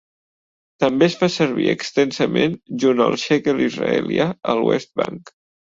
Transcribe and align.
També 0.83 1.05
es 1.07 1.17
fa 1.19 1.29
servir 1.33 1.67
extensament 1.75 2.57
junt 2.85 3.07
al 3.09 3.21
shekel 3.27 3.65
israelià 3.71 4.31
al 4.57 4.69
West 4.71 4.95
Bank. 5.03 5.37